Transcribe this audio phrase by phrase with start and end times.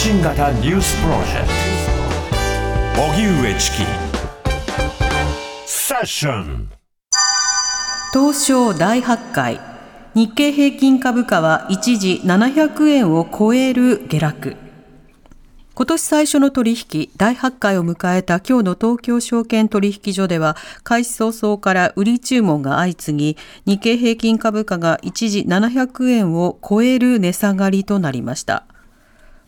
[0.00, 1.48] 発信型ニュースプロジェク
[2.96, 3.02] ト。
[3.02, 3.76] 荻上チキ。
[5.66, 6.70] セッション。
[8.14, 9.60] 東証大発会。
[10.14, 14.56] 日経平均株価は一時700円を超える下落。
[15.74, 23.36] 今年最初の取引、大発会を迎えた今日の東京証券取引所では、開始早々から売り注文が相次ぎ、
[23.66, 28.64] 日経平均株価が一時700円を超える値下がりとなりました。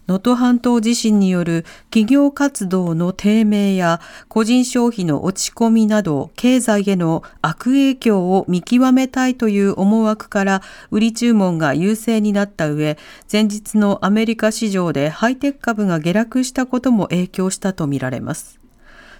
[0.06, 12.98] 能登半島地震による企業活動の低迷や個人消費の落ち込みなど経済への悪影響を見極めたいという思惑から売り注文が優勢になった上
[13.30, 18.61] 前日のアメリカ市場でハイテク株が下落したことも影響したとみられます。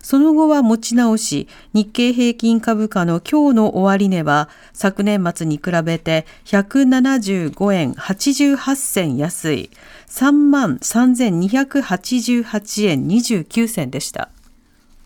[0.02, 9.70] その後は持ち直し、日経平均株価の今日の終値は昨年末に比べて175円88銭安い
[10.08, 14.28] 3万3288円29銭でした。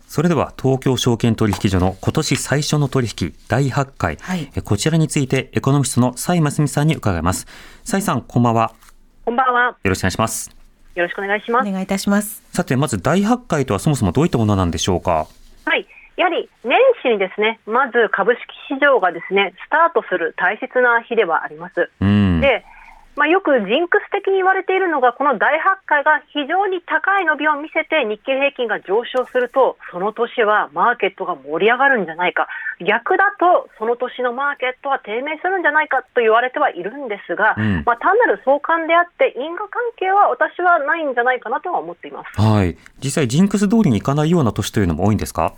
[0.07, 7.45] それでは東京証券取引所の今年最初の取引第8回、はい、こちらについてエコノミストの蔡真澄さんに伺います。
[7.83, 8.73] 蔡さん、こんばんは。
[9.25, 9.67] こんばんは。
[9.67, 10.56] よろしくお願いします。
[10.97, 11.69] よろしくお願いします。
[11.69, 12.43] お願いいたします。
[12.51, 15.27] さて、まず第8回とはそもそもどういったものなんでしょうか？
[15.65, 15.85] はい。
[16.15, 21.91] やはり年始にですね、まず株式市場がですね、スタートする大切な日ではあります。
[22.01, 22.65] で、
[23.17, 32.47] まあ、よくジンクス的に言われているのが、この大発会が非常に高い伸びを見せて日経平均が上昇すると、その年はマーケットが盛り上がるんじゃないか、
[32.79, 45.55] 逆だとその年のマーケットは低迷するんじゃないかと言われてはいるんですが、うん、まあ、単なる相関であって、因果関係は私はないんじゃないかなとは思っています、はい、実際、ジンクス通りにいかないような年というのも多いんですか？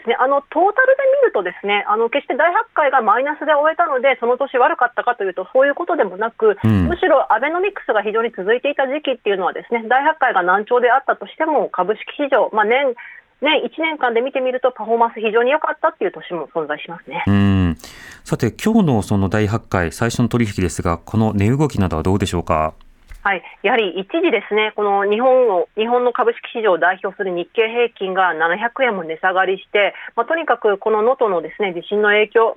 [0.00, 12.96] ですね、あのトータルで見ると、ですねあの決して大発会がマイナスで終えたので、その年悪かったかというと、そういうことでもなく、うん、むしろアベノミクスが非常に続いていた時期っていうのは、ですね大発会が難聴であったとしても、株式市場、まあ年、
[13.42, 17.24] 年1年間で見てみると、パフォーマンス非常に良かったっていう年も存在しますね。
[17.26, 17.76] うん
[18.24, 22.74] さて、今日のその大発会、最初の取引ですが、この値動きなどはどうでしょうか？
[23.22, 32.56] はい、やはり一時ですね、この日本を日本の株式市場を代表する日経平均が700円も値下がりして、まあ、とにかくこの能登のですね地震の影響、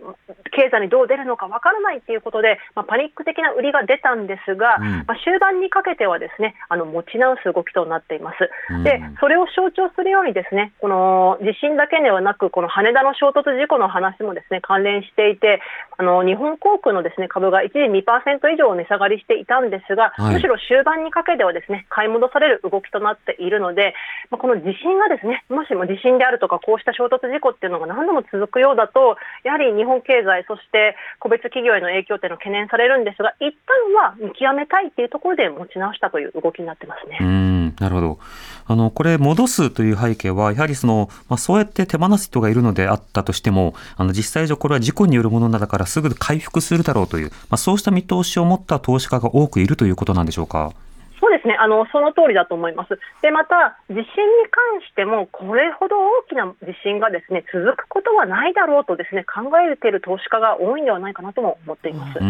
[0.56, 8.48] 経済にどう出るのかわからないということで、まあ、パニック的な売りが出たんですが、うん、まあ、終盤にかけてはですねあの持ち直す動きとなっています。
[8.84, 15.60] で、それを象徴するようにですね、この地震だけではなく、この羽田の衝突事故の話もですね関連していて、
[15.98, 18.00] あの日本航空のですね株が一時2%
[18.54, 23.94] 以上値下がりしていたんですが、はい、むしろ終盤にかけてはですね買い戻される動きとなっているので、
[24.30, 37.74] まあ、この地震がですねもしも地震であるとかこうした衝突事故っていうのが何度も続くようだとやはり日本経済そして個別企業への影響っていうのは懸念されるんですが一旦は見極めたいっていうところで持ち直したという動きになってますね。
[37.80, 38.20] なるほど
[38.66, 50.74] あのこれ戻すという背景はやはりその、まあ、そうやって手放す人がいるのであったとしてもあの実際上これは事故によるものだからすぐ回復するだろうという、まあ、そうした見通しを持った投資家が多くいるということなんでしょうか？
[51.24, 53.00] そうですねあの、その通りだと思います。
[53.22, 54.04] で、また、地震に
[54.52, 62.20] 関しても、これほど大きな地震がですね続くことはないだろうとですね考えている投資家が多いんではないかなとも思っています。
[62.20, 62.24] う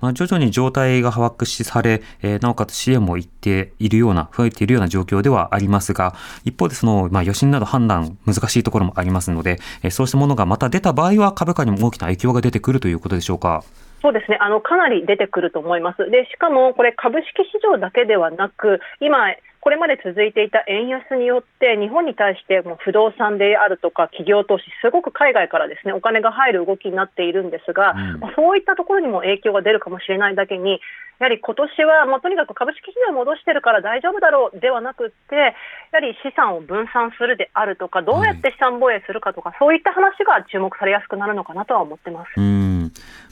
[0.00, 13.62] まあ、徐々に状態が把握しされ、えー、なおかつ支援もいっているような、増えているような状況ではありますが、一方でその、まあ、余震など判断難しいところもありますので、えー、そうしたものがまた出た場合は株価にも大きな影響が出てくるということでしょうか？
[14.02, 16.10] そうですねあのかなり出てくると思います。
[16.10, 19.30] でしかもこれ株式市場だけではなく今
[19.62, 30.82] これまで続いていた円安によって日本に対しても不動産であるとか企業投資すごく海外からですねお金が入る動きになっているんですが、うん、そういったところにも影響が出るかもしれないだけに
[31.22, 35.54] やはり今年は、まあ、とにかく株式市場を戻してるから大丈夫だろうではなくてや
[35.92, 42.81] はり資産を分散するであるとかどうやって資産防衛するかとか、はい、そういった話が注目されやすくなるのかなとは思ってます。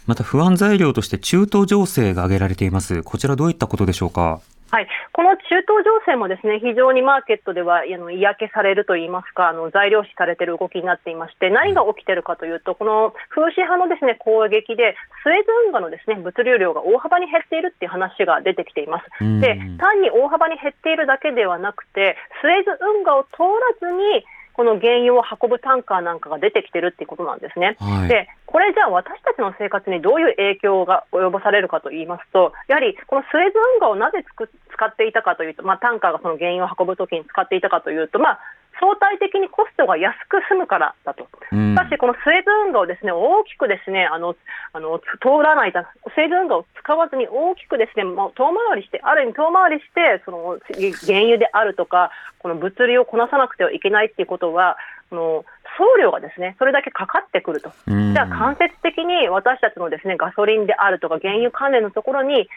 [0.06, 3.02] また不安材料として中東情勢が挙げられています。
[3.02, 4.40] こちらどういったことでしょうか？
[4.70, 14.94] はい、この中東情勢もですね非常にマーケットではあの嫌気されるといいますか、あの材料視されている動きになっていまして、何が起きているかというと、この風刺派のですね攻撃で、
[15.26, 19.10] スエズ運河のですね物流量が大幅に減っているっていう話が出てきています。
[19.20, 23.42] うんで、単に大幅に減っているだけではなくて、スエズ運河を通
[23.82, 27.76] らずに、この原油を運ぶタンカーなんかが出てきてるっていうことなんですね。
[27.80, 38.40] はいでこれじゃあ私たちの生活にどういう影響が及ぼされるかと言いますと、やはりこのスエズ運河をなぜつく使っていたかというと、まあ、タンカーがその原油を運ぶときに使っていたかというと、まあ、
[38.80, 41.28] 相対的にコストが安く済むからだと。
[41.52, 44.34] うんしかし、このスエズ運河をですね大きくですねあの
[44.72, 50.58] あの通らないた、スエズ運河を使わずに大きくですねもう遠回りして、ある意味遠回りして、その
[51.06, 52.10] 原油であるとか、
[52.40, 54.76] この物流をこなさなくてはいけないっていうことは、
[55.10, 55.44] この
[55.80, 57.72] 送料がですねそれだけかかってくると。
[57.88, 62.48] うんじゃあ間接的に私たちのですねガソリンであるとか原油関連のところに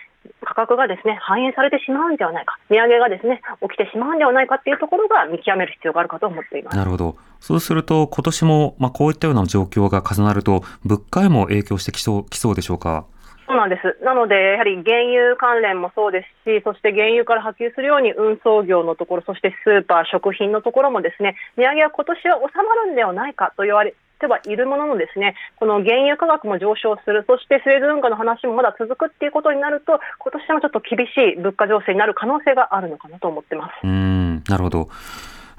[0.43, 6.77] 価格がですね反映されてしまうんではないか、値上げがですね起きてしまうんではないかっていうところが見極める必要があるかと思っています。
[6.77, 7.15] なるほど。
[7.39, 13.05] そうすると、今年も、まあ、こういったような状況が重なると、物価へも影響してきそう、きそうでしょうか？
[13.53, 14.03] そうなんです。
[14.03, 33.71] なので、やはり原油関連もそうですし、そして原油から波及するように運送業のところ、そしてスーパー、食品のところもですね、値上げは今年は収まるんではないかと言われてはいるもののですね、この原油価格も上昇する、そしてスエズ運河の話もまだ続くっていうことになると、今年もちょっと厳しい物価情勢になる可能性があるのかなと思ってます。
[33.83, 34.88] うーん、なるほど。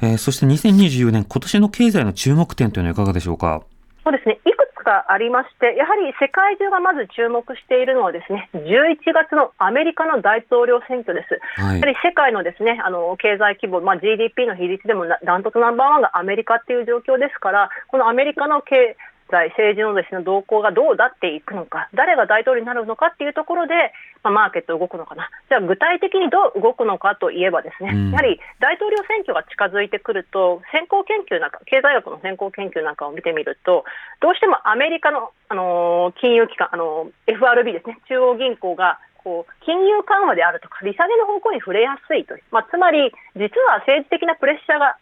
[0.03, 3.63] えーそして2024年、今年の経済の注目点というのはいかがでしょうか？
[4.03, 11.41] そうですね、いくつかありまして、やはり世界中がまず注目しているのはですね、11月のアメリカの大統領選挙です。
[11.57, 18.97] はいやはり世界のですねあの経済規模、まあ、GDP の比率でもなダントツナンバーワンがアメリカっていう状況ですから、このアメリカの経
[19.35, 23.75] 済、政治のですね動向がどうなっていくのか、誰が大統領になるのかっていうところで、
[24.23, 28.11] まあ、マーケット動くのかな、じゃあ具体的にどう動くのかといえばですね、うん。
[28.11, 33.85] やはり大統領選挙が近づいてくると、先行研究なんか、経済学の先行研究なんかを見てみると、
[34.23, 44.97] どうしてもアメリカの、あのー金融機関、あのー FRB ですね、中央銀行がこう金融緩和であるとか、利下げの方向に触れやすいという、まあ、つまり、実は政治的なプレッシャーが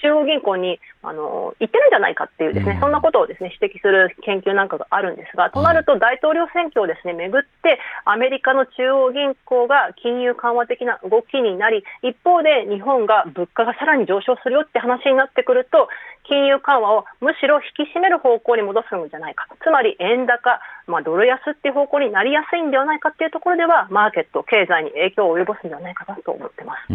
[0.00, 2.80] 中央銀行にあの言ってるんじゃないかっていうですね、うん。
[2.80, 15.88] そんなことをですね指摘する研究なんかがあるんですが、となると大統領選挙をですねめぐってアメリカの中央銀行が金融緩和的な動きになり、一方で日本が物価がさらに上昇するよって話になってくると、
[16.26, 26.92] 金融緩和をむしろ引き締める方向に戻すんじゃないか、つまり円高、まあ、ドル安っていう方向になりやすいんではないかっていうところでは、マーケット、経済に影響を及ぼすんではないかなと思ってます。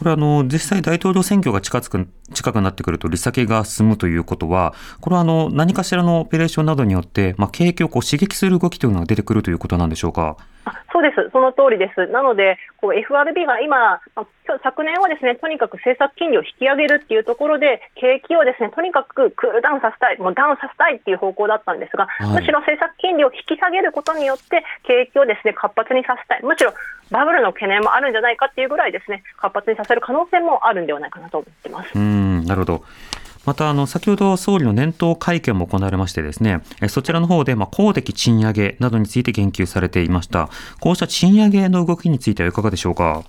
[0.00, 10.38] これあの、実際大統領選挙が近く、近くなってくると利下げが進むということは、これはあの、何かしらのオペレーションなどによって、まあ、景気をこう刺激する動きというのが出てくるということなんでしょうか？
[10.64, 12.06] あそうです、その通りです。
[12.08, 14.00] なので、こう FRB が今、
[14.62, 26.42] 昨年はですね、とにかく政策金利を引き上げるっていうところで、景気をですね、とにかくクールダウンさせたい、もうダウンさせたいっていう方向だったんですが、はいむしろ政策金利を引き下げることによって、景気をですね、活発にさせたい。
[26.42, 26.72] むしろ
[27.10, 31.90] バブルの懸念もあるんじゃないかっていうぐらいですね、活発にさせる可能性もあるんではないかなと思ってます。
[31.94, 32.84] うーん、なるほど。
[33.50, 40.48] また、あの、先ほど総理の年頭会見も行われましてですね、えそちらの方で、まあ、公的賃上げなどについて言及されていました。
[40.78, 43.24] こうした賃上げの動きについてはいかがでしょうか？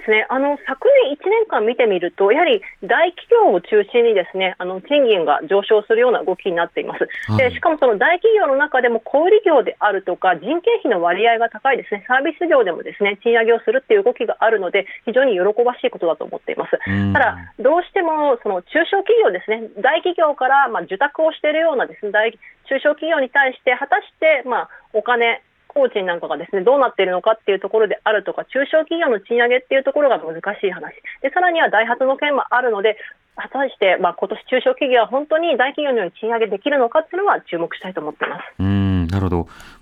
[0.00, 7.04] ですねあの昨年1年間見てみると、やはり大企業を中心にですねあの賃金が上昇するような動きになっています。
[7.30, 16.78] はいでしかもその大企業の中でも小売業であるとか、人件費の割合が高いですね、サービス業でもですね賃上げをするっていう動きがあるので、非常に喜ばしいことだと思っています。
[16.86, 22.32] うんただ、どうしてもその中小企業ですね、大企業からまあ受託をしているようなですね大
[22.68, 25.42] 中小企業に対して、果たしてまあお金、
[25.72, 32.96] 工賃なんかがですねどうなっているのかっていうところであるとか、中小企業の賃上げっていうところが難しい話、でさらにはダイハツの件もあるので、
[33.36, 38.42] 果たしてまあ今年中小企業は本当に大企業のように賃上げできるのかっていうのは注目したいと思っています。
[38.58, 39.36] うん、なるほど。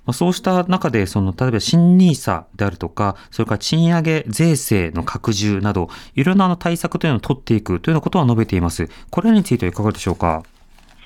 [0.06, 8.88] まあ、そうした中で、その、例えば新ニーサであるとか、それから賃上げ税制の拡充など、いろんなあの対策というのを取っていくというようなことは述べています。
[9.10, 10.42] これについてはいかがでしょうか？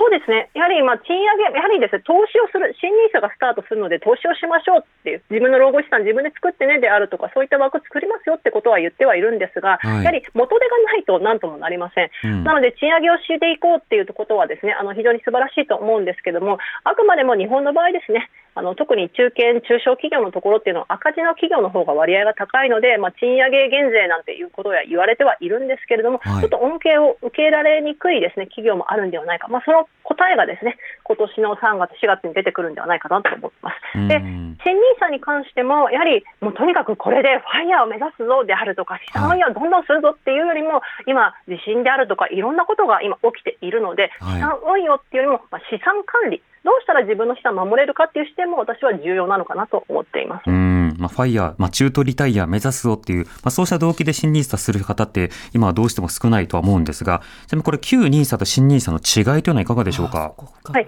[0.02, 10.02] そうですね、やはりまあ賃上げ、やはりですね投資をする、新ニーサがスタートするので、投資をしましょうっていう、自分の老後資産、自分で作ってねであるとか、そういった枠作りますよってことは言ってはいるんですが、はい。
[10.02, 12.11] やはり元手がないとなんともなりません。
[12.25, 12.42] うん。
[12.42, 26.40] なので、賃上げをしていこうっていうことはですね、あの非常に素晴らしいと思うんですけども、あくまでも日本の場合ですね、あの特に中堅、中小企業のところっていうのは赤字の企業の方が割合が高いので、まあ、賃上げ減税なんていうことや言われてはいるんですけれども、はい。
[26.40, 34.09] ちょっと恩恵を受けられにくいですね企業もあるんではないか、まあ、その答えがですね今年の3月、4月に出てくるんではないかなと思ってます。
[34.09, 34.59] でうん。
[34.64, 44.35] 新ニーサに関しても、やはりもうとにかくこれでファイヤーを目指すぞであるとか、資産運用をどんどんするぞっていうよりも、今、地震であるとか、いろんなことが今起きているので、はい。
[44.35, 50.42] 資産運用っていうよりも、まあ、資産管理、どうしたら自分の資産を守れるかっていう視点も私は重要なのかなと思っています。
[50.47, 60.35] うん、まあ、ファイヤー、まあ、中途リタイア目指すぞっていう、まあ、そうした動機で新ニーサする方って、今はどうしても少ないとは思うんですが、ちなみにこれ、旧ニーサと新ニーサの違いというのはいかがでしょうか？
[60.64, 60.87] はい、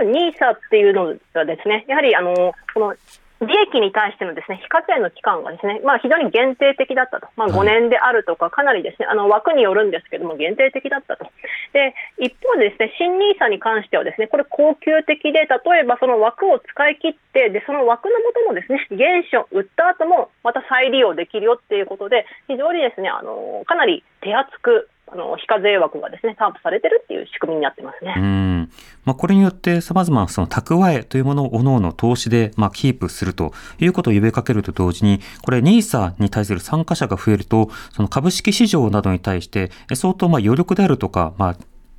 [0.00, 2.34] 旧ニーサっていうのがですね、やはりあの
[2.72, 2.94] この
[3.40, 11.26] 利益に対してのですね非課税の期間がですね、まあ、非常に限定的だったと、まあ、はい5年であるとか、かなりですねあの枠によるんですけども、限定的だったと。
[11.72, 28.14] で一方でですね新ニーサに関してはですねこれ恒久的で、例えばその枠を使い切って、でその枠のもとのですね原資を売った後もまた再利用できるよっていうことで、非常にですねあのかなり手厚くあの非課税枠がですね担保されてるっていう仕組みになってますね。
[28.16, 28.70] うん。
[29.04, 41.56] まあ、これによって様々なその蓄えというものを各々投資でまあキープするということを呼びかけると同時に、これ NISA に対する参加者が増えると、その株式市場などに対してえ相当まあ余力であるとか、ま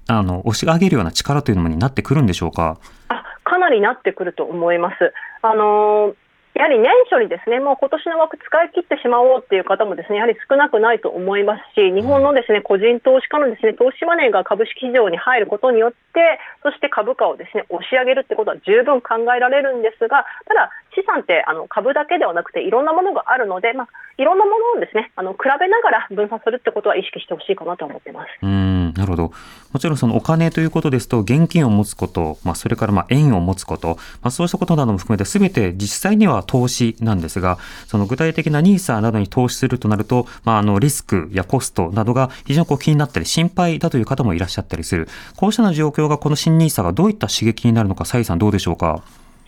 [0.07, 2.77] あ、あの、押し上げるような力というのになってくるんでしょうか？
[3.07, 4.95] あかなりなってくると思います。
[5.41, 6.13] あのー
[6.59, 23.87] やはり年初にですね、もう今年の枠使い切ってしまおうっていう方もですね、やはり少なくないと思いますし、日本のですね、個人投資家のですね、投資マネーが株式市場に入ることによって、そして株価をですね、押し上げるってことは十分考えられるんですが、ただ資産ってあの株だけではなくていろんなものがあるので、まあ、
[24.17, 28.88] いろんなものをですね、あの比べながら分散するってことは意識してほしいかなと思ってます。
[28.99, 29.31] なるほど。
[29.71, 45.07] もちろんそのお金ということですと、現金を持つこと、まあ、それからまあ円を持つこと、まあ、そうしたことなども含めて、すべて実際には投資なんですが、その具体的な NISA などに投資するとなると、まあ、あのリスクやコストなどが非常にこう気になったり、心配だという方もいらっしゃったりする。
[45.37, 49.01] こうしたような状況がこの新 NISA がどういった刺激になるのか、サイさんどうでしょうか？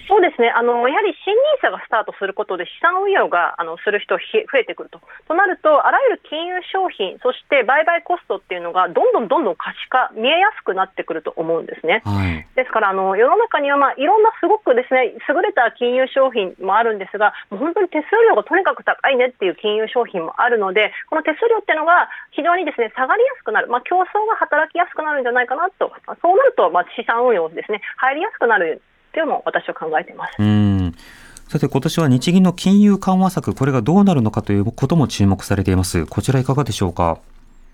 [0.07, 5.01] そうですねあのやはり新ニーサがスタートすることで資産運用があのする人ひ増えてくると。
[5.27, 12.01] となると、あらゆる金融商品、そして売買コストっていうのがどんどんどんどん可視化、見えやすくなってくると思うんですね。
[12.05, 12.45] はい。
[12.55, 28.81] ですからあの世の中には、まあ、いろんなすごくですね優れた金融商品もあるんですが、もう本当に手数料がとにかく高いねっていう金融商品もあるので、この手数料っていうのが非常にですね下がりやすくなる、まあ、競争が働きやすくなるんじゃないかなと、まあそうなると、まあ、資産運用ですね入りやすくなる
[29.11, 30.35] っていうのも私は考えています。
[30.39, 30.95] うん。
[31.49, 36.05] さて今年は日銀の金融緩和策、これがどうなるのかということも注目されています。
[36.05, 37.19] こちらいかがでしょうか？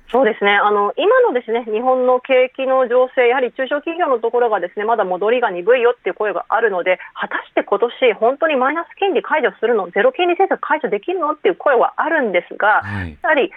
[0.10, 13.18] そうですねあの今のですね日本の景気の情勢、やはり中小企業のところがですねまだ戻りが鈍いよっていう声があるので、果たして今年本当にマイナス金利解除するの、ゼロ金利政策解除できるのっていう声はあるんですが、はい。
[13.22, 13.52] やはり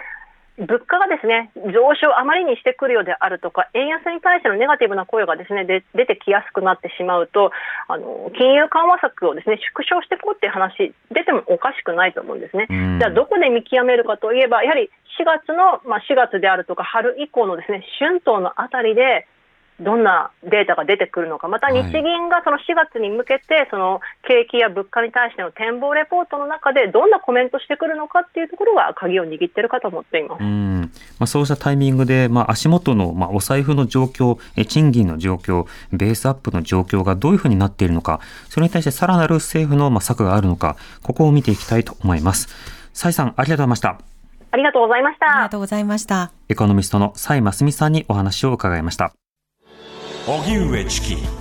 [0.61, 7.51] 物価がですね上昇あまりにしてくるようであるとか、円安に対してのネガティブな声がですねで出てきやすくなってしまうと、
[7.87, 12.67] あの金融緩和策をですね縮小していこうっていう話、出てもおかしくないと思うんですね。
[12.69, 19.25] うんじゃあ、どこで見極めるかといえば、やはり4月の、まあ、4月であるとか、春以降のですね春闘のあたりで、
[19.81, 30.45] どんなデータが出てくるのか、またはい日銀がその4月に向けて、その景気や物価に対しての展望レポートの中で、どんなコメントしてくるのかっていうところが鍵を握っているかと思っていますう。
[30.45, 30.81] ん
[31.19, 38.19] まあ、そうしたタイミングで、まあ、足元の、まあ、お財布の状況、え賃金の状況、ベースアップの状況がどういうふうになっているのか、
[38.49, 42.47] それに対してさらなる政府の、まあ、策があるのか、ここを見ていきたいと思います。
[42.93, 43.97] 蔡さん、ありがとうございました。
[44.51, 45.29] ありがとうございました。
[45.29, 46.31] ありがとうございました。
[46.49, 49.13] エコノミストの蔡真澄さんにお話を伺いました。
[50.31, 51.40] 荻上チキ。